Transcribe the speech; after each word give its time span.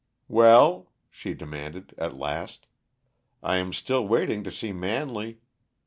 "Well?" 0.27 0.89
she 1.11 1.35
demanded 1.35 1.93
at 1.95 2.17
last. 2.17 2.65
"I 3.43 3.57
am 3.57 3.71
still 3.71 4.07
waiting 4.07 4.43
to 4.43 4.51
see 4.51 4.73
Manley. 4.73 5.41